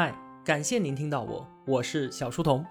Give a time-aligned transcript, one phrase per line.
[0.00, 2.64] 嗨，感谢您听到我，我是小书童。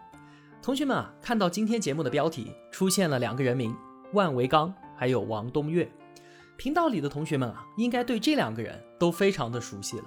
[0.61, 3.75] 同学们啊，看到今天节目的标题出现了两个人名，
[4.13, 5.91] 万维刚还有王东岳。
[6.55, 10.05] 频道里的同学们啊，应该对这两个人都非常的熟悉了。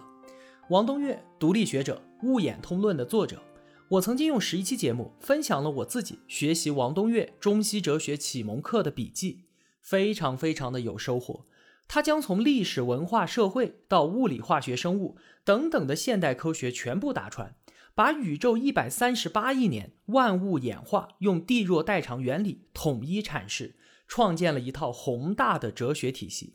[0.71, 3.43] 王东岳，独立学者，《物演通论》的作者。
[3.89, 9.43] 我曾经用十一期节目分享了我自己学习王东岳中西哲学启蒙课的笔记，
[9.83, 11.45] 非常非常的有收获。
[11.93, 17.57] 他将从历史文化社会到物理化学生物等等的现代科学全部打穿，
[17.97, 23.75] 把宇宙一百三十八亿年万物演化用地弱代偿原理统一阐释，
[24.07, 26.55] 创建了一套宏大的哲学体系。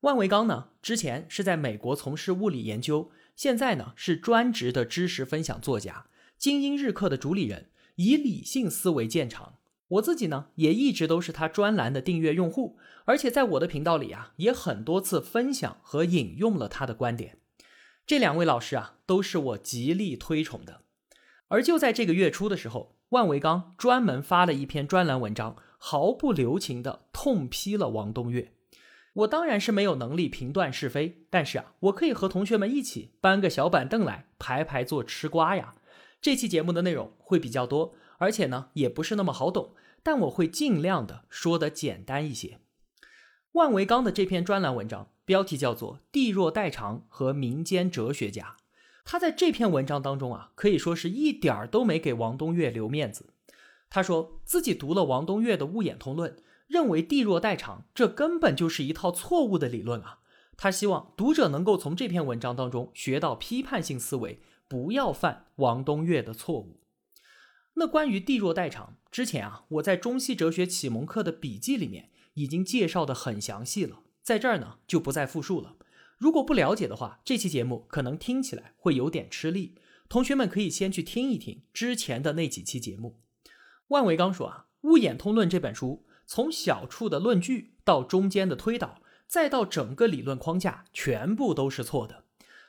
[0.00, 6.06] 万维钢呢，之前是在美国从事物理研究，现在呢是专职的知识分享作家。
[6.36, 9.57] 精英日课的主理人以理性思维见长，
[9.88, 17.38] 我自己呢也一直都是他专栏的订阅用户，而且在我的频道里啊也很多次分享和引用了他的观点。
[18.06, 20.82] 这两位老师啊都是我极力推崇的。
[21.48, 28.52] 而就在这个月初的时候，万维刚专门发了一篇专栏文章，毫不留情地痛批了王东岳。
[29.14, 35.74] 我当然是没有能力评断是非，但是啊，我可以和同学们一起搬个小板凳来排排坐吃瓜呀。
[36.20, 42.60] 这期节目的内容会比较多，而且呢也不是那么好懂，但我会尽量的说的简单一些。
[43.52, 48.56] 万维钢的这篇专栏文章标题叫做《地弱代偿和民间哲学家》，
[49.04, 53.26] 他在这篇文章当中啊，可以说是一点儿都没给王东岳留面子。
[53.90, 56.32] 他说自己读了王东岳的《物演通论》，
[56.66, 60.18] 认为地弱代偿这根本就是一套错误的理论啊。
[60.56, 64.40] 他希望读者能够从这篇文章当中学到批判性思维。
[64.68, 66.78] 不要犯王东岳的错误。
[67.78, 75.76] 那关于地弱代偿，之前啊，我在中西哲学启蒙课的笔记里面已经介绍的很详细了，在这儿呢就不再复述了。
[76.18, 79.76] 如果不了解的话，这期节目可能听起来会有点吃力。
[80.08, 83.20] 同学们可以先去听一听之前的那几期节目。
[83.88, 92.24] 万维刚说啊，《物演通论》这本书从小处的论据到中间的推导，再到整个理论框架，全部都是错的。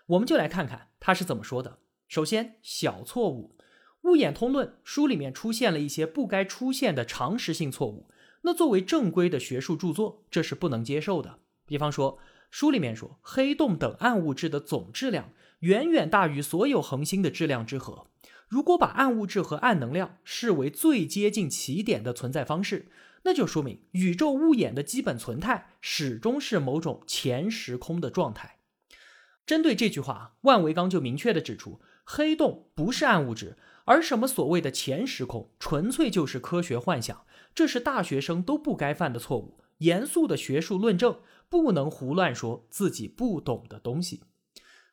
[0.06, 1.80] 我们就来看看他是怎么说的。
[2.08, 3.56] 首先，小错误，
[4.04, 8.08] 《物演通论》书里面出现了一些不该出现的常识性错误。
[8.42, 11.40] 那作为正规的学术著作，这是不能接受的。
[11.66, 12.18] 比方说，
[12.50, 18.08] 书里面说黑洞等暗物质的总质量远远大于所有恒星的质量之和。
[18.48, 22.88] 如果把暗物质和暗能量视为最接近起点的存在方式，
[23.24, 28.58] 那就说明宇宙物演的基本存态始终是某种前时空的状态。
[29.46, 31.82] 针对这句话，万维钢就明确地指出。
[32.12, 33.56] 黑洞不是暗物质，
[33.90, 39.58] 而什么所谓的前时空，纯粹就是科学幻想，这是大学生都不该犯的错误。
[39.80, 44.22] 严肃的学术论证，不能胡乱说自己不懂的东西。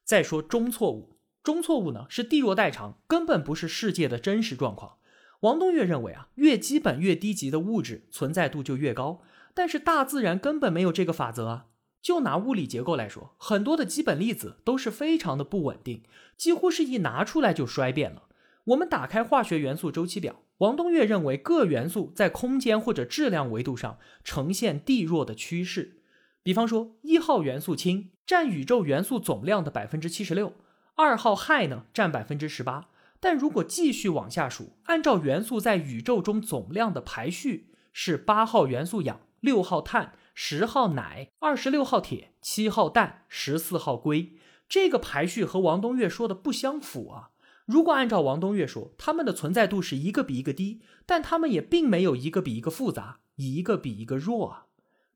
[0.03, 4.95] 再说中错误，中错误呢是地弱代偿，根本不是世界的真实状况。
[5.41, 9.21] 王东岳认为啊，越基本越低级的物质存在度就越高，
[9.53, 11.67] 但是大自然根本没有这个法则啊。
[12.01, 16.03] 就拿物理结构来说，很多的基本粒子都是非常的不稳定，
[16.39, 18.23] 几乎是一拿出来就衰变了。
[18.67, 26.03] 我们打开化学元素周期表，王东岳认为各元素在空间或者质量维度上呈现递弱的趋势。
[26.43, 30.53] 比方说，一号元素氢占宇宙元素总量的百分之七十六，
[30.97, 32.89] 二号氦呢占百分之十八。
[33.21, 40.15] 但如果继续往下数，按照元素在宇宙中总量的排序，是八号元素氧，六号碳。
[40.39, 44.35] 十号氖，二十六号铁，七号氮，十四号硅，
[44.69, 47.31] 这个排序和王东岳说的不相符啊！
[47.67, 54.67] 如果按照王东岳说，它们的存在度是一个比一个低，但它们也并没有一个比一个复杂，一个比一个弱啊！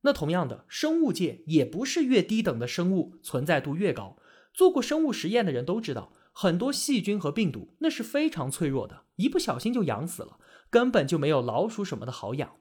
[0.01, 4.17] 那同样的，生物界也不是越低等的生物存在度越高。
[4.53, 10.37] 做过生物实验的人都知道，很多细菌和病毒那是非常脆弱的，一不小心就养死了，
[10.69, 12.57] 根本就没有老鼠什么的好养。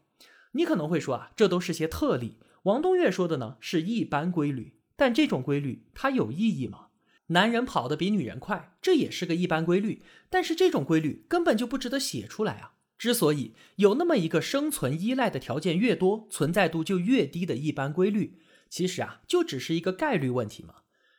[0.53, 2.39] 你可能会说啊，这都是些特例。
[2.65, 6.89] 王东岳说的呢是一般规律，但这种规律它有意义吗？
[7.31, 12.75] 男人跑得比女人快，这也是个一般规律，但是这种规律根本就不值得写出来啊！
[12.99, 18.39] 之所以有那么一个生存依赖的条件越多，存在度就越低的一般规律，
[18.69, 20.75] 其实啊就只是一个概率问题嘛。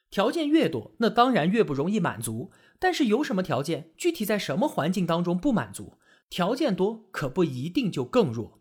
[0.10, 2.52] 条件越多，那当然越不容易满足。
[2.78, 5.98] 但是有什么条件，具体在什么环境当中不满足？
[6.30, 8.61] 条件多可不一定就更弱。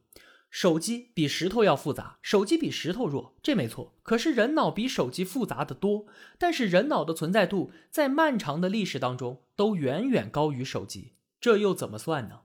[0.50, 3.94] 手机比石头要复杂，手机比石头弱，这没错。
[4.02, 6.06] 可是人脑比手机复杂的多，
[6.38, 12.40] 但是人脑的存在度在漫长的历史当中都远远高于手机，这又怎么算呢？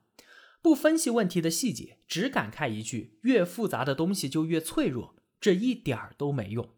[0.61, 6.69] 不分析问题的细节，只感慨一句：越复杂的东西就越脆弱，这一点儿都没用。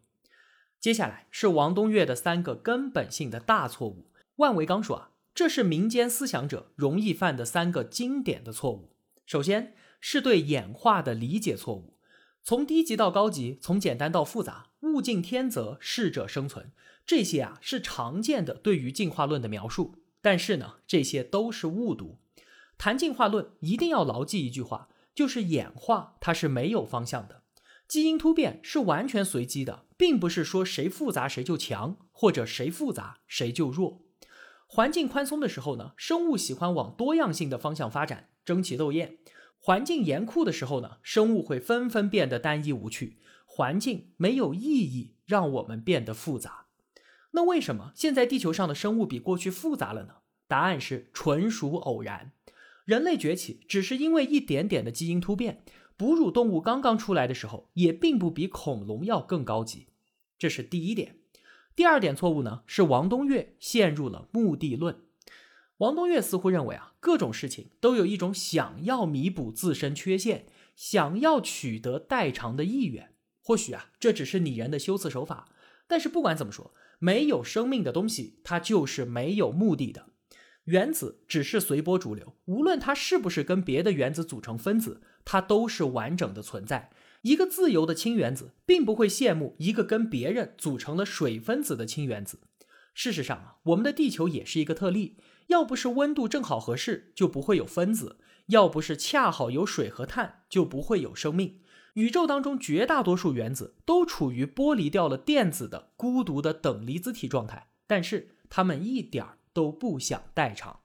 [0.80, 4.10] 接下来是王东岳的三个根本性的大错误。
[4.36, 8.94] 万维刚说啊，这是民间思想者容易犯的三个经典的错误。
[9.26, 11.94] 首先是对演化的理解错误，
[12.42, 16.72] 从低级到高级，从简单到复杂，物竞天择，适者生存，
[17.04, 19.96] 这些啊是常见的对于进化论的描述。
[20.20, 22.18] 但是呢，这些都是误读。
[22.76, 27.42] 谈进化论一定要牢记一句话，就是演化它是没有方向的，
[27.86, 34.02] 基因突变是完全随机的，并不是说谁复杂谁就强，或者谁复杂谁就弱。
[34.66, 39.16] 环境宽松的时候呢，生物喜欢往多样性的方向发展，争奇斗艳；
[39.58, 43.18] 环境严酷的时候呢，生物会纷纷变得单一无趣。
[43.44, 46.66] 环境没有意义，让我们变得复杂。
[47.32, 50.14] 那为什么现在地球上的生物比过去复杂了呢？
[50.46, 52.32] 答案是纯属偶然。
[52.84, 55.62] 人类崛起只是因为一点点的基因突变。
[55.96, 59.88] 哺乳动物刚刚出来的时候，也并不比恐龙要更高级。
[60.38, 61.16] 这是第一点。
[61.74, 65.00] 第二点错误呢，是王东岳陷入了目的论。
[65.78, 73.14] 王东岳似乎认为啊，各种事情都有一种想要弥补自身缺陷、想要取得代偿的意愿。
[73.40, 75.48] 或许啊，这只是拟人的修辞手法。
[75.86, 80.10] 但是不管怎么说，没有生命的东西，它就是没有目的的。
[80.64, 86.90] 原子只是随波逐流，无论它是不是跟别的原子组成分子，它都是完整的存在。
[87.22, 92.40] 一个自由的氢原子并不会羡慕一个跟别人组成了水分子的氢原子。
[92.92, 95.16] 事实上啊，我们的地球也是一个特例。
[95.48, 98.16] 要不是温度正好合适，就不会有分子；
[98.46, 101.60] 要不是恰好有水和碳，就不会有生命。
[101.94, 110.80] 宇宙当中绝大多数原子都处于剥离掉了电子的孤独的等离子体状态，但是它们一点儿都不想代偿。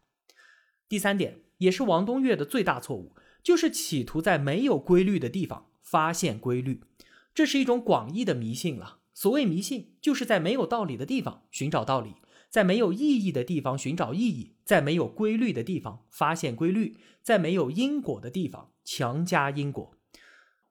[0.89, 5.67] 第三点，也是王东岳的最大错误，就是企图在没有规律的地方。
[5.81, 6.81] 发现规律，
[7.35, 8.97] 这是一种广义的迷信了。
[9.13, 12.15] 所谓迷信，就是在没有道理的地方寻找道理，
[12.53, 19.95] 在没有意义的地方寻找意义，在没有规律的地方发现规律，在没有因果的地方强加因果。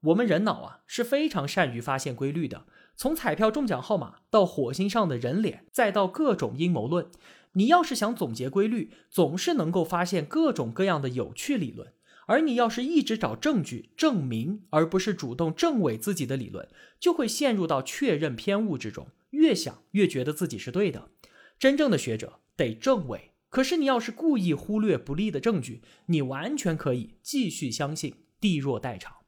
[0.03, 2.67] 我们人脑啊是非常善于发现规律的。
[2.95, 7.11] 从彩票中奖号码到火星上的人脸，再到各种阴谋论，
[7.55, 11.93] 你要是想总结规律，总是能够发现各种各样的有趣理论。
[12.27, 16.69] 而你要是一直找证据证明，而不是主动证伪自己的理论，
[17.01, 21.09] 就会陷入到确认偏误之中，越想越觉得自己是对的。
[21.63, 29.19] 真正的学者得证伪，可是你要是故意忽略不利的证据，你完全可以继续相信地弱代偿。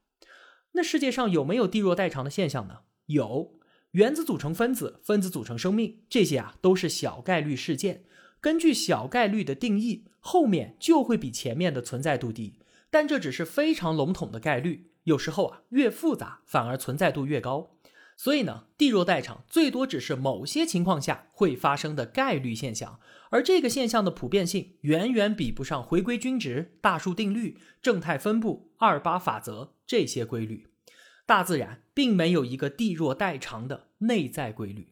[0.72, 2.78] 那世界上有没有地弱代偿的现象呢？
[3.06, 3.60] 有，
[3.92, 8.02] 原子组成分子，分子组成生命，这些啊都是小概率事件。
[8.40, 12.58] 根据小概率的定义，后面就会比前面的存在度低。
[12.90, 17.73] 但这只是非常笼统的概率，有时候啊，越复杂反而存在度越高。
[18.16, 23.00] 所以呢，地弱代偿最多只是某些情况下会发生的概率现象，
[23.30, 30.68] 而这个现象的普遍性远远比不上回归均值、大数定律、正态分布、二八法则这些规律。
[31.26, 34.90] 大自然并没有一个地弱代偿的内在规律。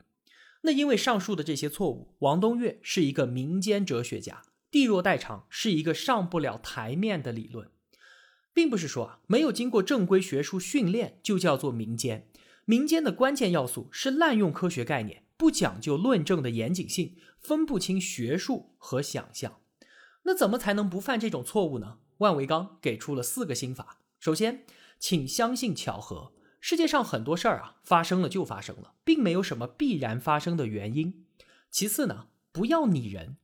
[0.62, 7.68] 那因为上述的这些错误，王东岳是一个民间哲学家，地弱代偿是一个上不了台面的理论。
[8.54, 12.28] 并不是说啊，没有经过正规学术训练就叫做民间。
[12.64, 19.60] 民间的关键要素是滥用科学概念，不讲究论证的严谨性，分不清学术和想象。
[20.22, 21.98] 那怎么才能不犯这种错误呢？
[22.18, 23.98] 万维刚给出了四个心法。
[24.20, 24.64] 首先，
[25.00, 26.32] 请相信巧合。
[26.60, 31.24] 世界上很多事儿啊，发生了就发生了，并没有什么必然发生的原因。
[31.72, 33.36] 其次呢，不要拟人。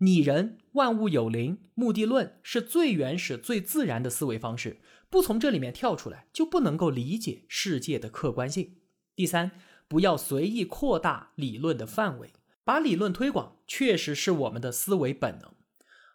[0.00, 4.82] 拟人，万物有灵，目的论是最原始、最自然的思维方式。
[5.08, 8.76] 不从这里面跳出来，就不能够理解世界的客观性。
[9.14, 9.52] 第三，
[9.88, 12.32] 不要随意扩大理论的范围，
[12.64, 15.52] 把理论推广，确实是我们的思维本能。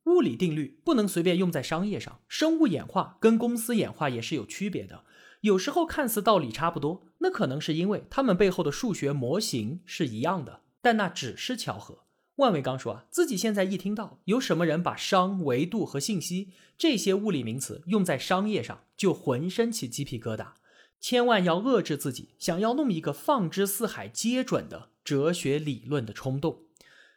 [0.06, 5.06] 物理定律不能随便用在商业上，生物演化跟公司演化也是有区别的。
[5.42, 12.04] 有时候看似道理差不多，那可能是因为它们背后的数学模型是一样的，但那只是巧合。
[12.42, 20.54] 万维刚说啊，自己现在一听到有什么人把商、维度和信息这些物理名词用在商业上，就浑身起鸡皮疙瘩。
[21.00, 26.64] 千万要遏制自己想要弄一个放之四海皆准的哲学理论的冲动。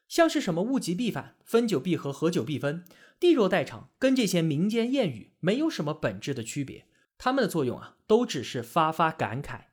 [0.06, 2.84] 像是什么物极必反、分久必合、合久必分、
[3.18, 6.86] 地弱代偿，跟这些民间谚语没有什么本质的区别。
[7.16, 9.68] 它们的作用啊，都只是发发感慨。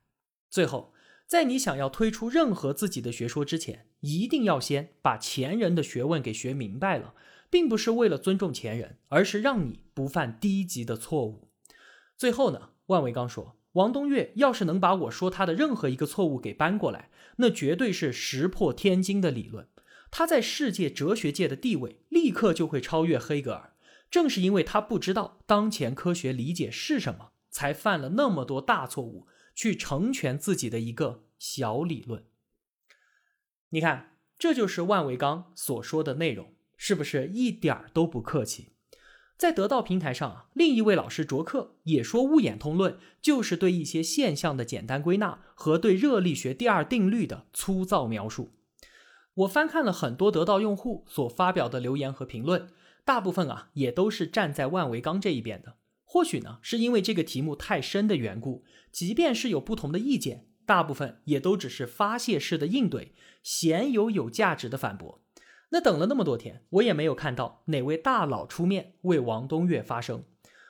[0.49, 0.93] 最后。
[1.31, 7.13] 在你想要推出任何自己的学说之前，一定要先把前人的学问给学明白了，
[7.49, 11.47] 并不是为了尊重前人，而是让你不犯低级的错误。
[12.17, 19.69] 最后呢，万维刚说，王东岳要是能把我说他的任何一个错误给搬过来，那绝对是石破天惊的理论。
[20.11, 23.71] 他在世界哲学界的地位立刻就会超越黑格尔。
[24.09, 32.23] 正是因为他不知道当前科学理解是什么，才犯了那么多大错误，去成全自己的一个小理论。
[33.69, 38.69] 你看，这就是万维刚所说的内容，是不是一点儿都不客气？
[39.37, 48.51] 在得到平台上啊，另一位老师卓克也说，物演通论就是对一些现象的简单归纳和对热力学第二定律的粗糙描述。
[49.33, 52.69] 我翻看了很多得到用户所发表的留言和评论，
[53.03, 55.77] 大部分啊也都是站在万维刚这一边的。
[56.13, 60.45] 或许呢，是因为这个题目太深的缘故，即便是有不同的意见。
[60.65, 65.21] 大部分也都只是发泄式的应对，鲜有有价值的反驳。
[65.69, 70.25] 那等了那么多天，我也没有看到哪位大佬出面为王东岳发声。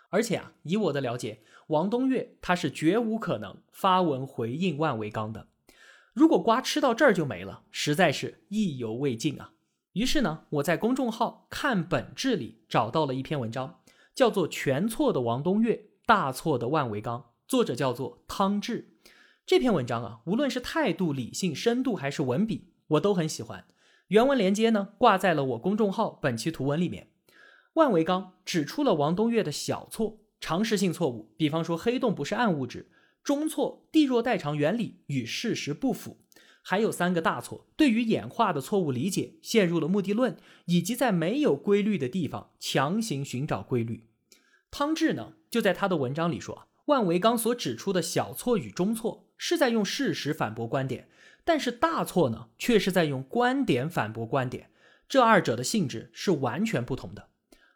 [0.10, 5.48] 而且啊，以我的了解，王东岳他是绝无可能发文回应万维刚的。
[6.13, 9.53] 如果瓜吃到这儿就没了，实在是意犹未尽啊。
[9.93, 13.80] 于是呢，我在公众号看本质里找到了一篇文章，
[14.13, 18.96] 叫做《全错的王东岳，大错的万维刚》，作者叫做汤志。
[19.46, 23.65] 这篇文章啊，无论是态度、理性、深度，还是文笔，我都很喜欢。
[24.08, 27.08] 原文连接呢，挂在了我公众号本期图文里面。
[27.74, 32.88] 万维刚指出了王东岳的小错、常识性错误，比方说黑洞不是暗物质；
[33.24, 36.18] 中错，地弱代偿原理与事实不符；
[36.62, 44.08] 还有三个大错，对于演化的错误理解，陷入了目的论，以及在没有规律的地方强行寻找规律。
[44.70, 49.27] 汤志呢，就在他的文章里说，万维刚所指出的小错与中错。
[49.44, 51.10] 是在用事实反驳观点，
[51.44, 54.70] 但是大错呢，却是在用观点反驳观点，
[55.10, 57.30] 这二者的性质是完全不同的。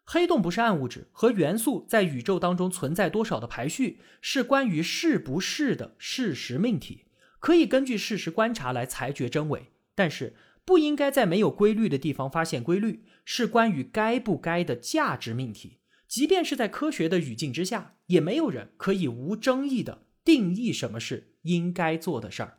[0.03, 7.04] 黑洞不是暗物质和元素在宇宙当中存在多少的排序，是关于是不是的事实命题，
[7.45, 10.33] 可以根据事实观察来裁决真伪，但是
[10.65, 15.77] 不应该在没有规律的地方发现规律，是关于该不该的价值命题。
[16.07, 21.33] 即便是在科学的语境之下，也没有人可以无争议的定义什么是。
[21.43, 22.57] 应该做的事儿，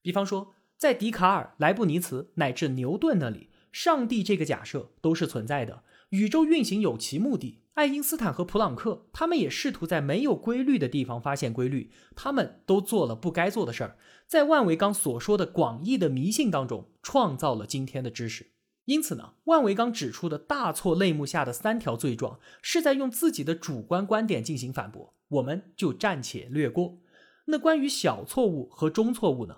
[0.00, 5.82] 比方说，在笛卡尔、莱布尼茨乃至牛顿那里，上帝这个假设都是存在的。
[6.10, 7.64] 宇宙运行有其目的。
[7.76, 18.52] 爱因斯坦和普朗克，他们也试图在没有规律的地方发现规律，他们都做了不该做的事儿，在万维刚所说的广义的迷信当中，创造了今天的知识。
[18.86, 26.96] 因此呢，万维刚指出的大错类目下的三条罪状，是在用自己的主观观点进行反驳，我们就暂且略过。
[27.44, 29.54] 那关于小错误和中错误呢？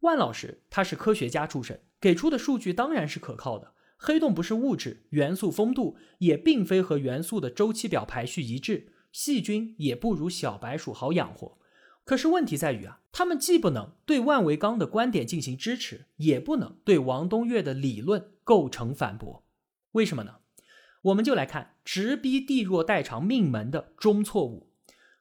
[0.00, 3.74] 万老师他是科学家出身，给出的数据当然是可靠的。
[4.02, 11.58] 黑洞不是物质，元素丰度也并非和元素的周期表排序一致，细菌也不如小白鼠好养活。
[12.04, 19.44] 可是问题在于啊，他们既不能对万维刚的观点进行支持，也不能对王东岳的理论构成反驳。
[19.92, 20.36] 为什么呢？
[21.02, 24.70] 我们就来看直逼地弱代偿命门的中错误。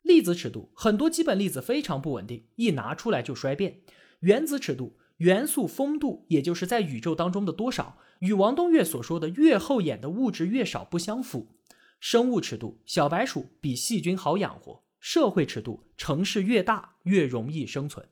[0.04, 3.82] 粒子尺度很多基本粒子非常不稳定，一拿出来就衰变。
[4.22, 11.50] 原子尺度元素丰度，也就是在宇宙当中的多少，与王东岳所说的越后眼的物质越少不相符。
[12.00, 14.84] 生物尺度小白鼠比细菌好养活。
[15.00, 18.08] 社会尺度城市越大越容易生存。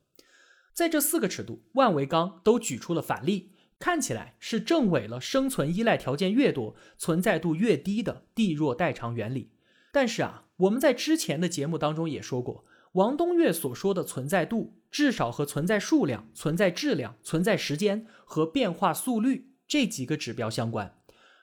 [0.72, 9.50] 在这四个尺度，万维刚都举出了反例，看起来是证伪了生存依赖条件越多，存在度越低的地弱代偿原理。
[9.92, 20.96] 但是啊，我们在之前的节目当中也说过，王东岳所说的存在度，至少和存在数量、存在质量、存在时间和变化速率这几个指标相关。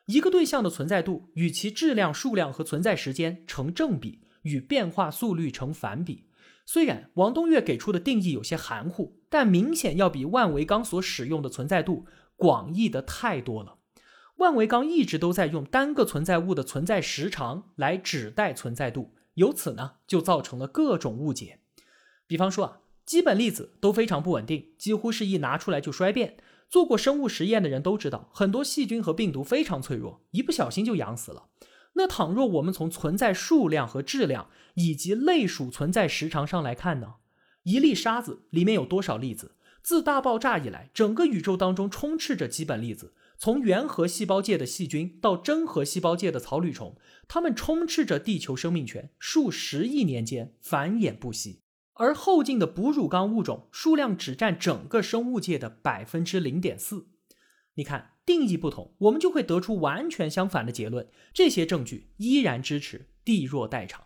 [0.07, 6.25] 一个对象的存在度与其质量、数量和存在时间成正比，与变化速率成反比。
[6.65, 12.05] 虽然王东岳给出的定义有些含糊，但明显要比万维刚所使用的存在度
[12.35, 13.77] 广义的太多了。
[14.37, 21.59] 万维刚一直都在用单个存在物的存在时长来指代存在度，由此呢就造成了各种误解。
[22.27, 26.37] 比方说啊，基本粒子都非常不稳定，几乎是一拿出来就衰变。
[26.69, 31.49] 做过生物实验的人都知道，很多细菌和病毒非常脆弱，一不小心就养死了。
[31.93, 37.15] 那倘若我们从存在数量和质量以及类属存在时长上来看呢？
[37.63, 39.55] 一粒沙子里面有多少粒子？
[39.81, 43.13] 自大爆炸以来，整个宇宙当中充斥着基本粒子。
[43.37, 46.95] 从原核细胞界的细菌到真核细胞界的草履虫，
[47.27, 51.61] 它们充斥着地球生命权，数十亿年间繁衍不息。
[51.95, 57.07] 而后进的哺乳纲物种数量只占整个生物界的百分之零点四。
[57.75, 61.09] 你看，定义不同，我们就会得出完全相反的结论。
[61.33, 64.05] 这些证据依然支持地弱代偿。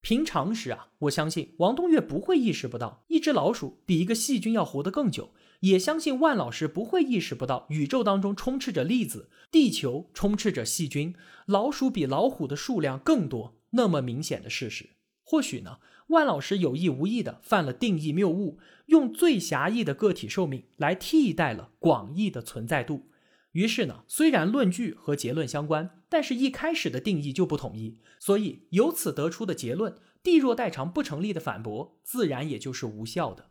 [0.00, 5.34] 凭常识啊，我相信王东岳不会意识不到，一只老鼠比一个细菌要活得更久。
[5.60, 14.90] 也相信万老师不会意识不到宇宙当中充斥着粒子，地球充斥着细菌，老鼠比老虎的数量更多，那么明显的事实。
[15.30, 23.10] 或许呢，万老师有意无意的犯了定义谬误，用最狭义的个体寿命来替代了广义的存在度。
[23.52, 33.50] 于是呢，虽然论据和结论相关，但是一开始的定义就不统一，所以由此得出的结论“地弱代偿不成立”的反驳，自然也就是无效的。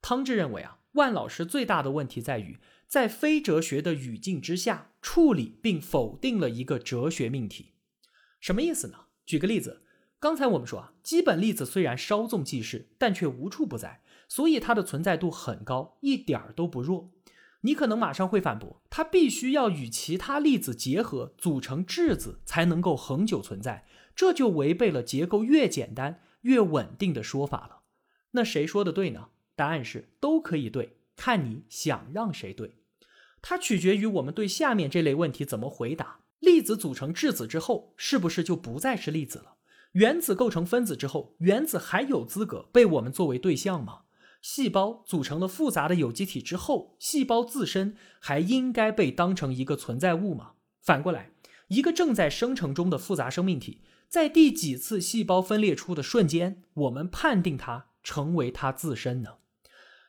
[0.00, 7.74] 汤志认为啊，万老师最大的问题在于在非哲学的语境之下处理并否定了一个哲学命题。
[8.40, 8.96] 什么意思呢？
[9.26, 9.82] 举个例子。
[10.22, 17.10] 刚才我们说啊，基本粒子虽然稍纵即逝，但却无处不在，所以它的存在度很高，一点儿都不弱。
[17.62, 27.80] 你可能马上会反驳，它必须要与其他粒子结合，组成质子才能够恒久存在，这就违背了结构越简单越稳定的说法了。
[28.30, 29.30] 那谁说的对呢？
[29.56, 32.76] 答案是都可以对，看你想让谁对。
[33.42, 39.56] 它取决于我们对下面这类问题怎么回答：粒子组成质子之后，是不是就不再是粒子了？
[39.92, 44.00] 原子构成分子之后，原子还有资格被我们作为对象吗？
[44.40, 50.52] 细胞组成了复杂的有机体之后，细胞自身还应该被当成一个存在物吗？
[50.80, 51.30] 反过来，
[51.68, 59.34] 一个正在生成中的复杂生命体，在第几次细胞分裂出的瞬间，我们判定它成为它自身呢？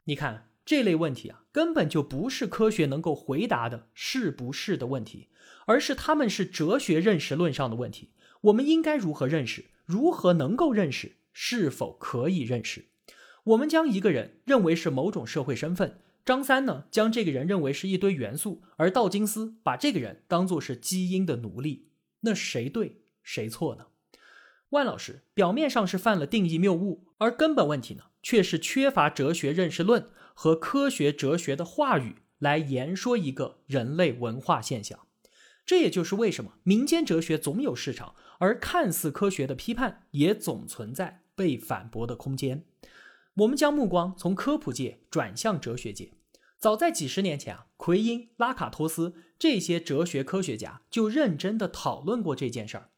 [0.05, 5.27] 你看这类问题啊，根本就不是科学能够回答的是不是的问题，
[5.65, 8.11] 而是他们是哲学认识论上的问题。
[8.41, 9.65] 我们应该如何认识？
[9.85, 11.17] 如何能够认识？
[11.33, 12.85] 是否可以认识？
[13.43, 21.89] 我们将一个人认为是某种社会身份，张三呢将这个人认为是一堆元素，而道金斯把这个人当作是基因的奴隶。
[22.21, 23.87] 那谁对谁错呢？
[24.69, 34.99] 万老师表面上是犯了定义谬误，而根本问题呢，却是缺乏哲学认识论和科学哲学的话语来言说一个人类文化现象。
[35.65, 38.15] 这也就是为什么民间哲学总有市场。
[38.43, 42.65] 而看似科学的批判也总存在被反驳的空间。
[43.36, 46.12] 我们将目光从科普界转向哲学界。
[46.60, 52.89] 早在几十年前啊，奎因、拉卡托斯这些哲学科学家就认真的讨论过这件事儿。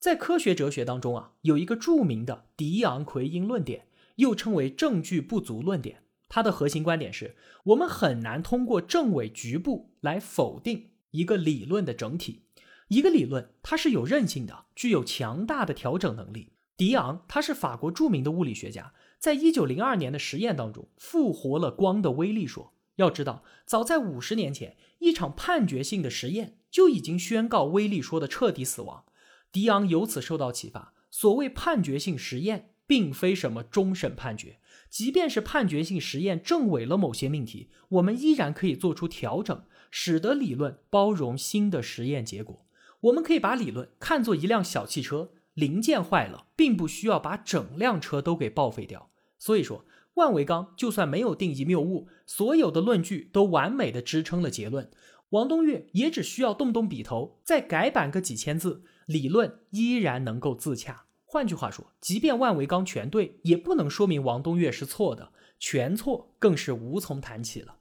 [0.00, 6.02] 在科学哲学当中啊，有一个著名的迪昂奎因论点，又称为证据不足论点。
[6.30, 12.44] 它的核心观点是我们很难通过证伪局部来否定一个理论的整体。
[12.88, 16.52] 一个理论，它是有韧性的，具有强大的调整能力。
[16.76, 22.72] 迪昂他是法国著名的物理学家，在一九零二年的实验当中复活了光的威力说。
[22.96, 29.04] 要知道，早在五十年前，一场判决性的实验就已经宣告威力说的彻底死亡。
[29.52, 42.64] 迪昂由此受到启发，所谓判决性实验，并非什么终审判决，即便是判决性实验证伪了某些命题，我们依然可以做出调整，使得理论包容新的实验结果。
[43.00, 49.10] 我们可以把理论看作一辆小汽车，零件坏了，并不需要把整辆车都给报废掉。
[49.38, 49.84] 所以说，
[50.14, 54.90] 万维钢就算没有定义谬误，所有的论据都完美的支撑了结论，
[55.30, 61.04] 王东岳也只需要动动笔头，再改版个几千字，理论依然能够自洽。
[61.24, 65.30] 换句话说，即便万维钢全对，也不能说明王东岳是错的，
[65.60, 67.76] 全错更是无从谈起了。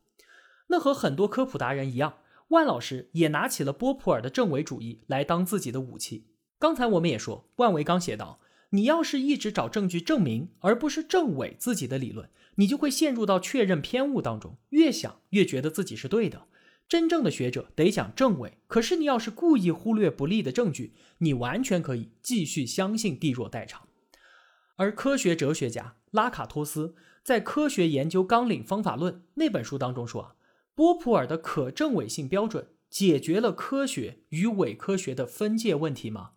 [0.68, 2.18] 那和很多科普达人一样。
[2.50, 6.28] 万老师也拿起了波普尔的证伪主义来当自己的武器。
[6.58, 8.40] 刚才我们也说，万维刚写道
[8.72, 16.48] ：“你要是一直找证据证明，而不是证伪自己的理论，你就会陷入到确认偏误当中，越想越觉得自己是对的。
[16.88, 23.90] 真正的学者得讲证伪，可是你要是故意忽略不利的证据，你完全可以继续相信地弱代偿。”
[24.78, 30.34] 而科学哲学家拉卡托斯在《科学研究纲领方法论》那本书当中说啊。
[30.78, 36.34] 波普尔的可证伪性标准解决了科学与伪科学的分界问题吗？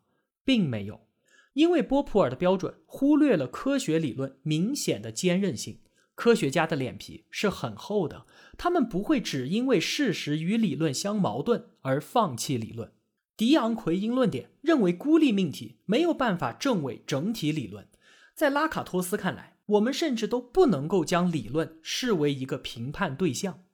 [0.47, 1.07] 并没有，
[1.53, 5.81] 因为波普尔的标准忽略了科学理论明显的坚韧性。
[6.15, 8.25] 科学家的脸皮是很厚的，
[8.57, 12.91] 他们不会只因为事实与理论相矛盾而放弃理论。
[13.37, 17.87] 迪昂奎因论点认为孤立命题没有办法证伪整体理论，
[18.35, 23.65] 在拉卡托斯看来，我们甚至都不能够将理论视为一个评判对象。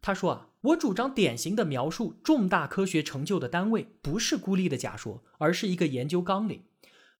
[0.00, 6.62] 他说啊，我主张典型的描述重大科学成就的单位不是孤立的假说，而是一个研究纲领。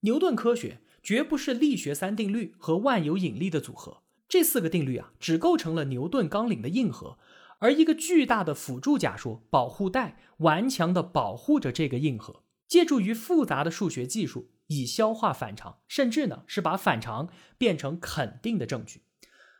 [0.00, 7.18] 牛顿科学绝不是力学三定律和万有引力的组合，这四个定律啊，只构成了牛顿纲领的硬核，
[7.58, 19.02] 而一个巨大的辅助假说保护带顽强地保护着这个硬核，借助于复杂的数学技术以消化反常，甚至呢是把反常变成肯定的证据。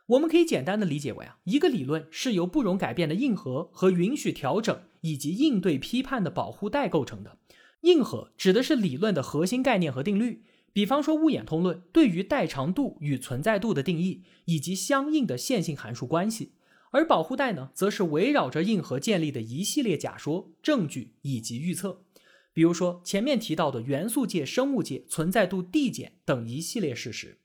[0.07, 7.37] 我们可以简单的理解为啊，一个理论是由不容改变的硬核和允许调整以及应对批判的保护带构成的。
[7.81, 16.53] 硬核指的是理论的核心概念和定律，比方说物演通论对于带长度与存在度的定义以及相应的线性函数关系。
[16.91, 22.05] 而保护带呢，则是围绕着硬核建立的一系列假说、证据以及预测。
[22.53, 27.39] 比如说前面提到的元素界、生物界存在度递减等一系列事实。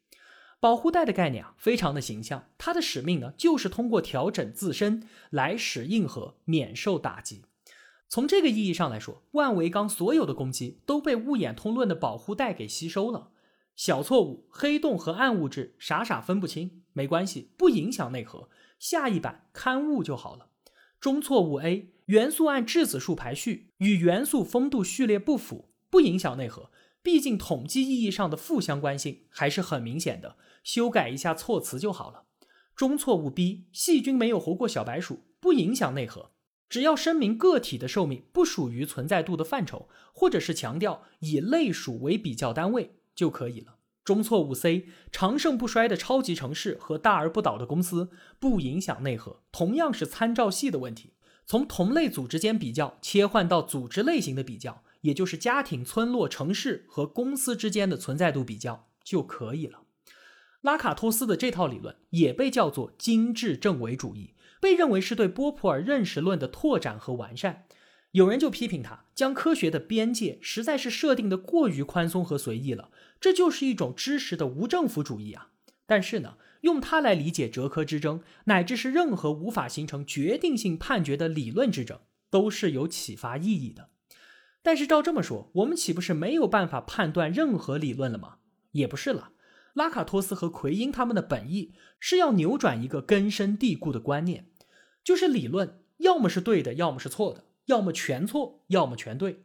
[0.62, 2.48] 保护带的概念啊，非常的形象。
[2.56, 7.42] 它的使命呢，就是通过调整自身来使硬核免受打击。
[8.08, 13.30] 从这个意义上来说，万维钢所有的攻击都被物演通论的保护带给吸收了。
[13.74, 18.48] 小错误，黑洞和暗物质傻傻分不清，没关系，不影响内核。
[18.78, 20.46] 下一版刊物就好了。
[21.00, 26.70] 中错误 A，元素按质子数排序，与元素丰度序列不符，不影响内核。
[27.02, 30.36] 毕竟统计意义上的负相关性还是很明显的。
[30.62, 32.24] 修改一下措辞就好了。
[32.74, 36.30] 中错误 B，细菌没有活过小白鼠，不影响内核，
[36.68, 43.76] 只要声明个体的寿命不属于存在度的范畴，或者是强调以类属为比较单位就可以了。
[44.04, 51.12] 中错误 C，长盛不衰的超级城市和大而不倒的公司，不影响内核，同样是参照系的问题。
[51.44, 59.81] 从同类组织间比较切换到组织类型的比较，也就是家庭、村落、城市和公司之间的存在度比较就可以了。
[60.62, 67.66] 拉卡托斯的这套理论也被叫做精致正伪主义，被认为是对波普尔认识论的拓展和完善。
[68.12, 75.48] 有人就批评他将科学的边界实在是设定的过于宽松和随意了，这就是一种知识的无政府主义啊。
[75.86, 81.98] 但是呢，用它来理解哲科之争，乃至是任何无法形成决定性判决的理论之争，
[82.30, 83.88] 都是有启发意义的。
[84.62, 88.36] 但是照这么说，我们岂不是没有办法判断任何理论了吗？
[88.72, 89.32] 也不是了。
[89.74, 94.46] 拉卡托斯和奎因他们的本意是要扭转一个根深蒂固的观念，
[95.02, 99.42] 就是理论要么是对的，要么是错的，要么全错，要么全对。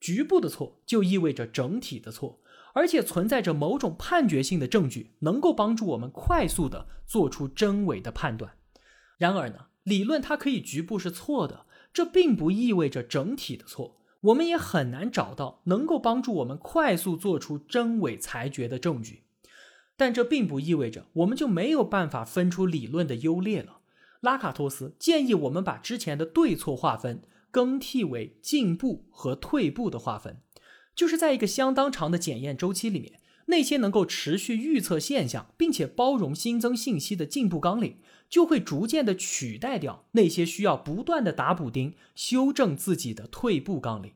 [0.00, 2.40] 局部的错就意味着整体的错，
[2.72, 8.52] 而且存在着某种判决性的证据，能够帮助我们快速的做出真伪的判断。
[9.16, 13.96] 然而呢，理论它可以局部是错的，这并不意味着整体的错。
[14.20, 19.22] 我们也很难找到能够帮助我们快速做出真伪裁决的证据。
[19.98, 23.80] 但这并不意味着我们就没有办法分出理论的优劣了。
[24.20, 30.40] 拉卡托斯建议我们把之前的对错划分更替为进步和退步的划分，
[30.94, 37.96] 就是在一个相当长的检验周期里面，那些能够持续预测现象并且包容新增信息的进步纲领，
[38.28, 44.12] 就会逐渐的取代掉那些需要不断的打补丁修正自己的退步纲领。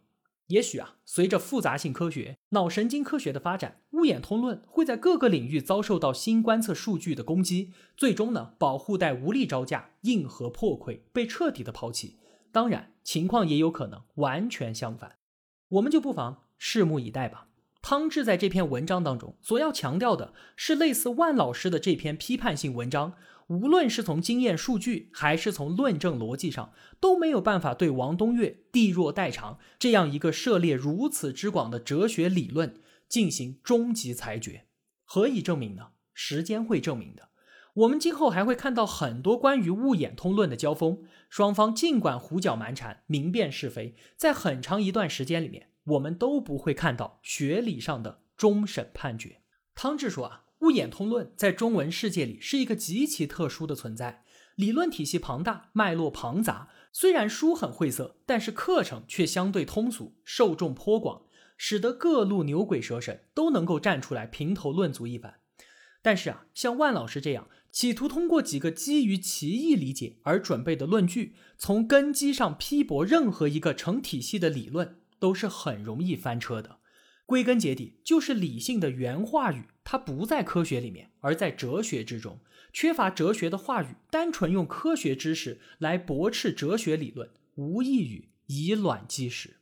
[0.52, 12.18] 也许啊，随着复杂性科学、脑神经科学的发展，物眼通论会在各个领域遭受到新观测数据的攻击，最终呢，保护带无力招架，硬核破溃，被彻底的抛弃。
[12.52, 15.16] 当然，情况也有可能完全相反，
[15.70, 17.48] 我们就不妨拭目以待吧。
[17.80, 23.14] 汤志在这篇文章当中所要强调的是，类似万老师的这篇批判性文章。
[23.52, 34.64] 无论是从经验数据，还是从论证逻辑上，都没有办法对王东岳地弱代偿这样一个涉猎如此之广的哲学理论进行终极裁决。
[35.04, 35.88] 何以证明呢？
[36.14, 37.28] 时间会证明的。
[37.74, 49.42] 我们今后还会看到很多关于物演通论的交锋，双方尽管胡搅蛮缠、明辨是非，在很长一段时间里面，我们都不会看到学理上的终审判决。
[49.74, 50.41] 汤志说啊。
[50.62, 56.68] 物演通论在中文世界里是一个极其特殊的存在，理论体系庞大，脉络庞杂。
[56.92, 61.22] 虽然书很晦涩，但是课程却相对通俗，受众颇广，
[61.56, 65.40] 使得各路牛鬼蛇神都能够站出来评头论足一番。
[66.00, 76.78] 但是啊，像万老师这样企图通过几个基于奇异理解而准备的论据，从根基上批驳任何一个成体系的理论，都是很容易翻车的。
[77.32, 82.38] 归根结底，就是理性的原话语，它不在科学里面，而在哲学之中。
[82.74, 89.56] 缺乏哲学的话语，单纯用科学知识来驳斥哲学理论，无异于以卵击石。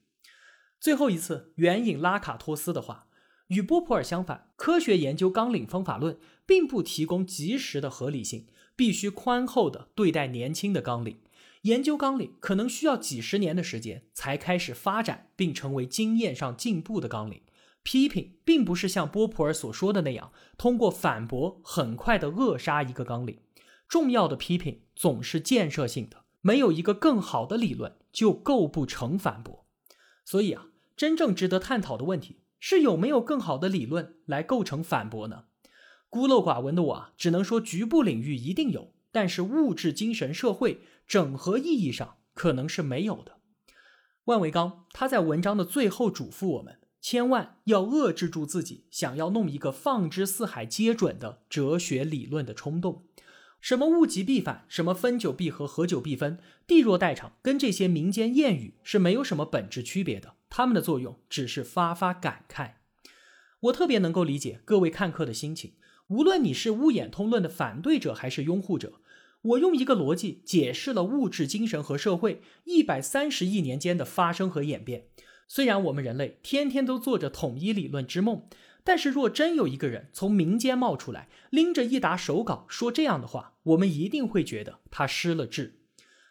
[0.81, 3.07] 最后一次援引拉卡托斯的话，
[3.47, 11.21] 与波普尔相反，科学研究纲领方法论并不提供及时的合理性，必须宽厚的对待年轻的纲领。
[11.63, 17.43] 研究纲领可能需要几十年的时间才开始发展并成为经验上进步的纲领。
[17.83, 23.41] 批评并不是像波普尔所说的那样，通过反驳很快的扼杀一个纲领。
[23.89, 29.67] 重要的批评总是建设性的，没有一个更好的理论就构不成反驳。
[30.25, 30.67] 所以啊，
[30.97, 35.45] 真正值得探讨的问题是有没有更好的理论来构成反驳呢？
[36.09, 43.39] 孤陋寡闻的我啊，只能说局部领域一定有，但是物质、精神、社会整合意义上可能是没有的。
[44.25, 53.07] 万维刚他在文章的最后嘱咐我们，千万要遏制住自己想要弄一个放之四海皆准的哲学理论的冲动。
[53.61, 60.35] 什么物极必反，什么分久必合，合久必分，地弱代偿，跟这些民间谚语是没有什么本质区别的。
[60.49, 62.73] 他们的作用只是发发感慨。
[63.61, 65.75] 我特别能够理解各位看客的心情，
[66.09, 69.01] 无论你是乌眼通论的反对者还是拥护者，
[69.43, 75.09] 我用一个逻辑解释了物质、精神和社会一百三十亿年间的发生和演变。
[75.53, 78.45] 虽然我们人类天天都做着统一理论之梦。
[78.85, 85.81] 但是，若真有一个人从民间冒出来，拎着一沓手稿说这样的话，我们一定会觉得他失了智。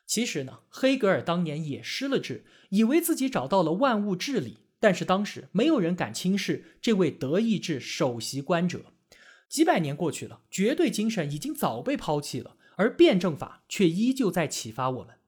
[0.07, 8.85] 其实呢，黑格尔当年也失了智，以为自己找到了万物治理，但是当时没有人敢轻视这位德意志首席观者。
[9.47, 15.18] 几百年过去了，绝对精神已经早被抛弃了，而辩证法却依旧在启发我们。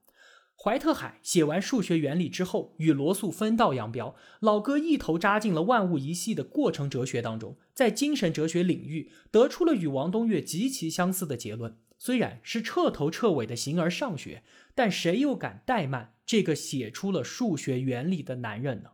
[0.64, 4.16] 怀特海写完数学原理之后，与罗素分道扬镳。
[4.42, 11.80] 老哥一头扎进了万物一系的过程哲学当中，在精神哲学领域得出了与王东岳极其相似的结论。
[11.98, 14.44] 虽然是彻头彻尾的形而上学，
[14.76, 18.92] 但谁又敢怠慢这个写出了数学原理的男人呢？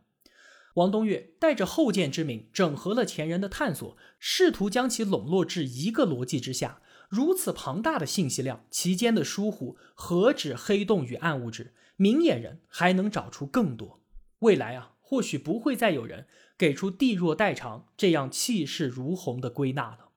[0.72, 6.80] 王东岳带着后见之明，整合了前人的探索，试图将其笼络至一个逻辑之下。
[7.08, 11.74] 如此庞大的信息量，其间的疏忽何止黑洞与暗物质？
[11.96, 14.02] 明眼人还能找出更多。
[14.40, 20.10] 未来啊，或许不会再有人给出“地弱代偿”这样气势如虹的归纳了。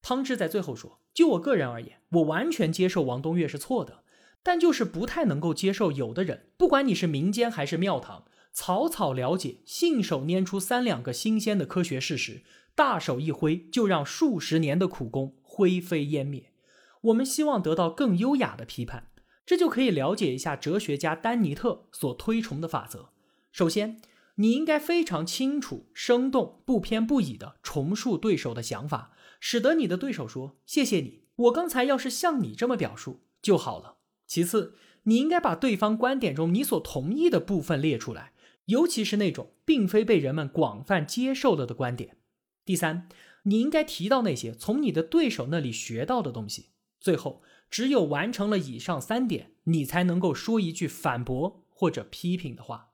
[0.00, 4.02] 汤志在最后说：“就我个人而言，我完全接受王东岳是错的，
[4.42, 12.42] 但就是不太能够接受有的人，不管你是民间还是庙堂，草草了解，信手拈出三两个新鲜的科学事实，
[12.74, 16.52] 大手一挥就让数十年的苦功。”灰飞烟灭。
[17.00, 19.08] 我们希望得到更优雅的批判，
[19.44, 23.08] 这就可以了解一下哲学家丹尼特所推崇的法则。
[23.50, 24.00] 首先，
[24.36, 33.96] 你应该非常清楚、生动、不偏不倚地重述对手的想法，使得你的对手说：“谢谢你，我刚才要是像你这么表述就好了。”
[34.28, 38.32] 其次，你应该把对方观点中你所同意的部分列出来，
[38.66, 42.18] 尤其是那种并非被人们广泛接受了的观点。
[42.64, 43.08] 第三。
[43.48, 46.70] 你应该提到那些从你的对手那里学到的东西。
[47.00, 52.92] 最后，只有完成了以上三点，你才能够说一句反驳或者批评的话。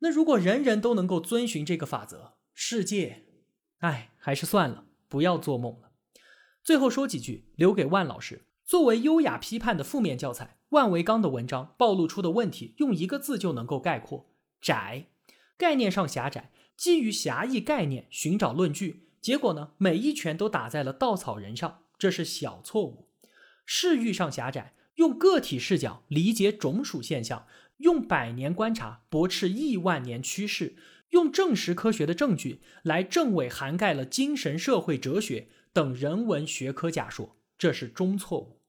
[0.00, 3.24] 那如果人人都能够遵循这个法则，世界，
[3.78, 5.90] 哎，还是算了，不要做梦了。
[6.62, 8.44] 最后说几句，留给万老师。
[8.64, 14.26] 作为优雅批判的负面教材，万维刚的文章暴露出的问题，用一个字就能够概括：
[14.60, 15.06] 窄。
[15.56, 19.07] 概念上狭窄，基于狭义概念寻找论据。
[19.20, 19.72] 结果呢？
[19.78, 23.08] 每一拳都打在了稻草人上，这是小错误。
[23.66, 27.46] 视域上狭窄，用个体视角理解种属现象，
[27.78, 30.76] 用百年观察驳斥亿万年趋势，
[31.10, 38.60] 用证实科学的证据来证伪涵盖了精神、社会、哲学等人文学科假说，这是中错误。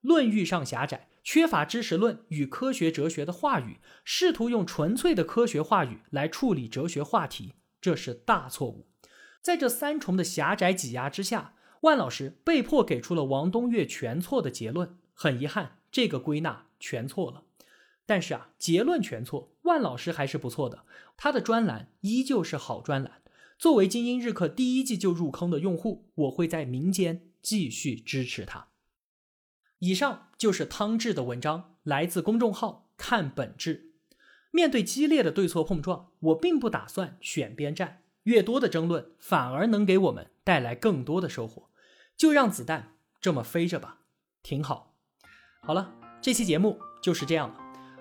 [0.00, 8.89] 论域上狭窄，缺乏知识论与科学哲学的话语，试图用纯粹的科学话语来处理哲学话题，这是大错误。
[9.42, 14.98] 在这三重的狭窄挤压之下，万老师被迫给出了王东岳全错的结论。
[15.14, 17.44] 很遗憾，这个归纳全错了。
[18.06, 20.84] 但是啊，结论全错，万老师还是不错的。
[21.16, 23.22] 他的专栏依旧是好专栏。
[23.58, 28.68] 作为精英日课第一季就入坑的用户，我会在民间继续支持他。
[29.80, 33.92] 以上就是汤志的文章，来自公众号看本质。
[34.50, 37.99] 面对激烈的对错碰撞，我并不打算选边站。
[38.24, 41.70] 越多的争论，反而能给我们带来更多的收获。
[42.16, 44.00] 就让子弹这么飞着吧，
[44.42, 44.94] 挺好。
[45.62, 47.56] 好了，这期节目就是这样了。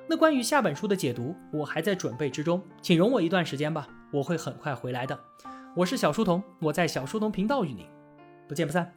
[0.09, 5.19] 那关于下本书的解读，我还在准备之中，请容我一段时间吧，我会很快回来的。
[5.75, 7.85] 我是小书童，我在小书童频道与您
[8.47, 8.93] 不见不散。